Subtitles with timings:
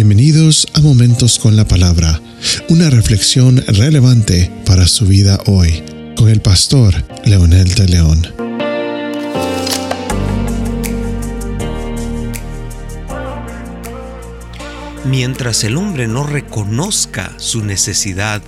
[0.00, 2.22] Bienvenidos a Momentos con la Palabra,
[2.68, 5.82] una reflexión relevante para su vida hoy,
[6.16, 6.94] con el pastor
[7.24, 8.22] Leonel de León.
[15.04, 18.40] Mientras el hombre no reconozca su necesidad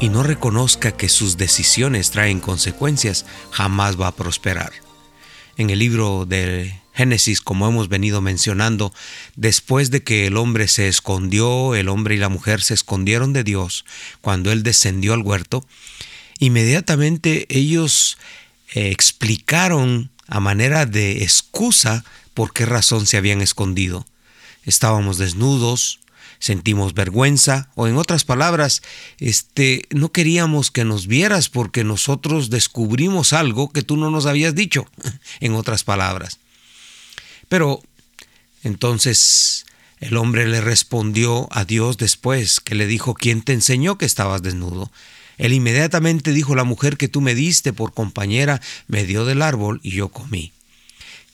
[0.00, 4.70] y no reconozca que sus decisiones traen consecuencias, jamás va a prosperar.
[5.56, 8.92] En el libro de Génesis, como hemos venido mencionando,
[9.34, 13.44] después de que el hombre se escondió, el hombre y la mujer se escondieron de
[13.44, 13.84] Dios,
[14.22, 15.66] cuando Él descendió al huerto,
[16.38, 18.16] inmediatamente ellos
[18.74, 24.06] eh, explicaron a manera de excusa por qué razón se habían escondido.
[24.64, 26.00] Estábamos desnudos,
[26.38, 28.82] sentimos vergüenza o en otras palabras,
[29.18, 34.54] este no queríamos que nos vieras porque nosotros descubrimos algo que tú no nos habías
[34.54, 34.86] dicho,
[35.40, 36.38] en otras palabras.
[37.48, 37.82] Pero
[38.62, 39.66] entonces
[40.00, 44.42] el hombre le respondió a Dios después que le dijo, ¿quién te enseñó que estabas
[44.42, 44.90] desnudo?
[45.38, 49.80] Él inmediatamente dijo, la mujer que tú me diste por compañera me dio del árbol
[49.82, 50.52] y yo comí.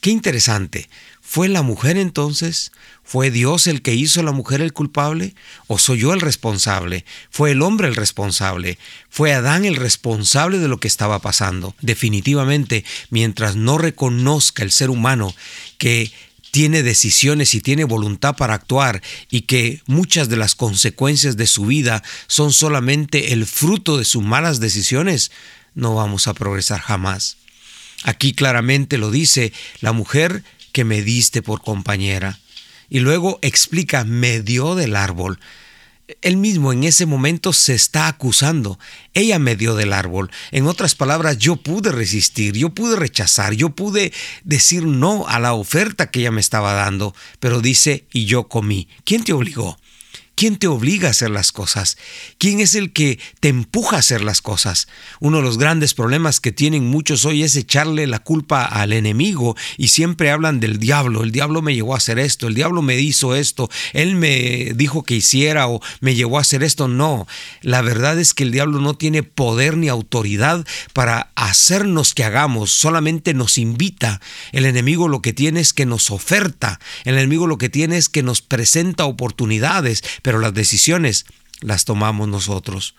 [0.01, 0.89] Qué interesante.
[1.33, 2.71] ¿Fue la mujer entonces?
[3.03, 5.33] ¿Fue Dios el que hizo a la mujer el culpable?
[5.65, 7.05] ¿O soy yo el responsable?
[7.31, 8.77] ¿Fue el hombre el responsable?
[9.09, 11.73] ¿Fue Adán el responsable de lo que estaba pasando?
[11.81, 15.33] Definitivamente, mientras no reconozca el ser humano
[15.79, 16.11] que
[16.51, 21.65] tiene decisiones y tiene voluntad para actuar y que muchas de las consecuencias de su
[21.65, 25.31] vida son solamente el fruto de sus malas decisiones,
[25.73, 27.37] no vamos a progresar jamás.
[28.03, 32.39] Aquí claramente lo dice, la mujer que me diste por compañera.
[32.89, 35.39] Y luego explica, me dio del árbol.
[36.21, 38.77] Él mismo en ese momento se está acusando.
[39.13, 40.29] Ella me dio del árbol.
[40.51, 44.11] En otras palabras, yo pude resistir, yo pude rechazar, yo pude
[44.43, 48.89] decir no a la oferta que ella me estaba dando, pero dice, y yo comí.
[49.05, 49.77] ¿Quién te obligó?
[50.35, 51.95] ¿Quién te obliga a hacer las cosas?
[52.39, 54.87] ¿Quién es el que te empuja a hacer las cosas?
[55.19, 59.55] Uno de los grandes problemas que tienen muchos hoy es echarle la culpa al enemigo
[59.77, 61.23] y siempre hablan del diablo.
[61.23, 65.03] El diablo me llevó a hacer esto, el diablo me hizo esto, él me dijo
[65.03, 66.87] que hiciera o me llevó a hacer esto.
[66.87, 67.27] No,
[67.61, 72.71] la verdad es que el diablo no tiene poder ni autoridad para hacernos que hagamos,
[72.71, 74.19] solamente nos invita.
[74.51, 78.09] El enemigo lo que tiene es que nos oferta, el enemigo lo que tiene es
[78.09, 81.25] que nos presenta oportunidades pero las decisiones
[81.61, 82.95] las tomamos nosotros.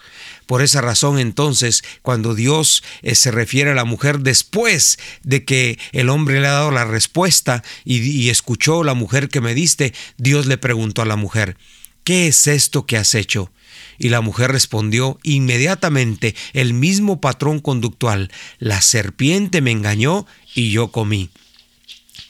[0.47, 5.79] Por esa razón entonces, cuando Dios eh, se refiere a la mujer después de que
[5.93, 9.93] el hombre le ha dado la respuesta y, y escuchó la mujer que me diste,
[10.17, 11.57] Dios le preguntó a la mujer,
[12.05, 13.51] ¿qué es esto que has hecho?
[13.99, 20.91] Y la mujer respondió inmediatamente el mismo patrón conductual, la serpiente me engañó y yo
[20.91, 21.31] comí.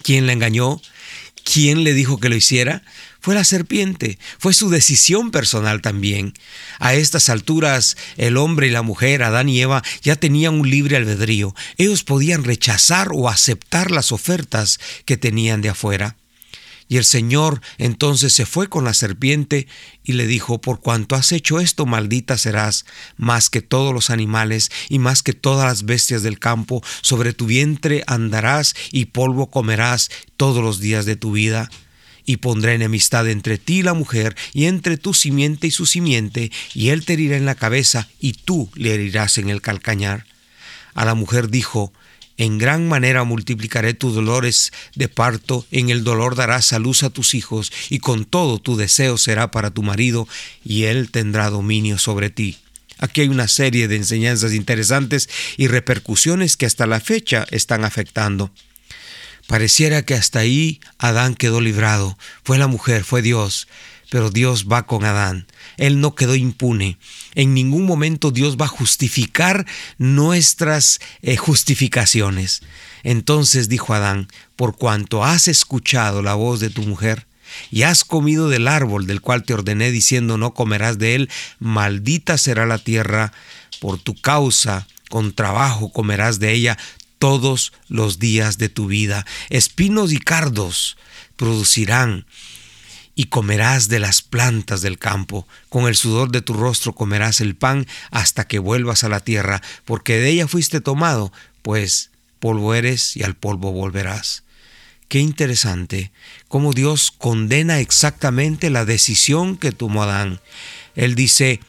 [0.02, 0.80] ¿Quién la engañó?
[1.44, 2.82] ¿Quién le dijo que lo hiciera?
[3.24, 6.34] Fue la serpiente, fue su decisión personal también.
[6.78, 10.98] A estas alturas, el hombre y la mujer, Adán y Eva, ya tenían un libre
[10.98, 11.54] albedrío.
[11.78, 16.18] Ellos podían rechazar o aceptar las ofertas que tenían de afuera.
[16.86, 19.68] Y el Señor entonces se fue con la serpiente
[20.02, 22.84] y le dijo, por cuanto has hecho esto, maldita serás
[23.16, 27.46] más que todos los animales y más que todas las bestias del campo, sobre tu
[27.46, 31.70] vientre andarás y polvo comerás todos los días de tu vida
[32.26, 36.50] y pondré enemistad entre ti y la mujer, y entre tu simiente y su simiente,
[36.74, 40.26] y él te herirá en la cabeza, y tú le herirás en el calcañar.
[40.94, 41.92] A la mujer dijo,
[42.36, 47.10] en gran manera multiplicaré tus dolores de parto, en el dolor darás a luz a
[47.10, 50.26] tus hijos, y con todo tu deseo será para tu marido,
[50.64, 52.58] y él tendrá dominio sobre ti.
[52.98, 58.50] Aquí hay una serie de enseñanzas interesantes y repercusiones que hasta la fecha están afectando.
[59.46, 62.16] Pareciera que hasta ahí Adán quedó librado.
[62.42, 63.68] Fue la mujer, fue Dios.
[64.10, 65.46] Pero Dios va con Adán.
[65.76, 66.98] Él no quedó impune.
[67.34, 69.66] En ningún momento Dios va a justificar
[69.98, 72.62] nuestras eh, justificaciones.
[73.02, 77.26] Entonces dijo Adán, por cuanto has escuchado la voz de tu mujer,
[77.70, 82.38] y has comido del árbol del cual te ordené diciendo no comerás de él, maldita
[82.38, 83.32] será la tierra
[83.80, 86.78] por tu causa, con trabajo comerás de ella
[87.24, 89.24] todos los días de tu vida.
[89.48, 90.98] Espinos y cardos
[91.36, 92.26] producirán
[93.14, 95.48] y comerás de las plantas del campo.
[95.70, 99.62] Con el sudor de tu rostro comerás el pan hasta que vuelvas a la tierra,
[99.86, 101.32] porque de ella fuiste tomado,
[101.62, 102.10] pues
[102.40, 104.42] polvo eres y al polvo volverás.
[105.08, 106.12] Qué interesante
[106.48, 110.42] cómo Dios condena exactamente la decisión que tomó Adán.
[110.94, 111.60] Él dice,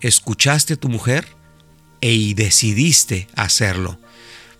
[0.00, 1.28] escuchaste a tu mujer
[2.00, 4.00] e decidiste hacerlo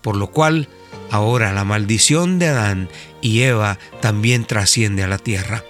[0.07, 0.69] por lo cual
[1.11, 2.89] ahora la maldición de Adán
[3.23, 5.65] y Eva también trasciende a la tierra.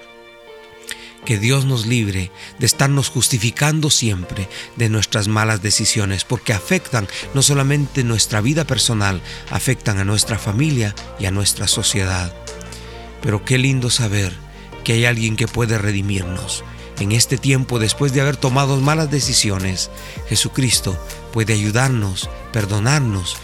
[1.24, 4.46] Que Dios nos libre de estarnos justificando siempre
[4.76, 10.94] de nuestras malas decisiones, porque afectan no solamente nuestra vida personal, afectan a nuestra familia
[11.18, 12.30] y a nuestra sociedad.
[13.22, 14.34] Pero qué lindo saber
[14.84, 16.62] que hay alguien que puede redimirnos.
[17.00, 19.90] En este tiempo, después de haber tomado malas decisiones,
[20.28, 20.94] Jesucristo
[21.32, 23.38] puede ayudarnos, perdonarnos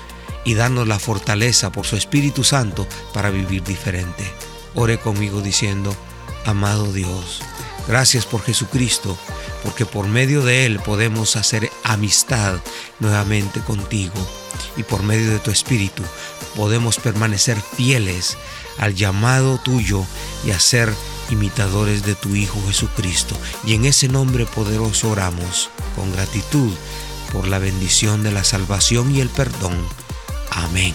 [0.45, 4.25] y darnos la fortaleza por su Espíritu Santo para vivir diferente.
[4.75, 5.95] Ore conmigo diciendo,
[6.45, 7.43] amado Dios,
[7.89, 9.19] Gracias por Jesucristo,
[9.65, 12.61] porque por medio de Él podemos hacer amistad
[13.01, 14.15] nuevamente contigo
[14.77, 16.03] y por medio de tu Espíritu
[16.55, 18.37] podemos permanecer fieles
[18.79, 20.05] al llamado tuyo
[20.47, 20.93] y a ser
[21.31, 23.37] imitadores de tu Hijo Jesucristo.
[23.65, 26.73] Y en ese nombre poderoso oramos con gratitud
[27.33, 29.77] por la bendición de la salvación y el perdón.
[30.55, 30.95] Amém.